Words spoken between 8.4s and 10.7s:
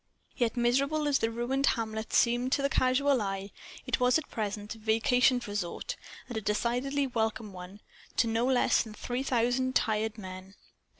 less than three thousand tired men.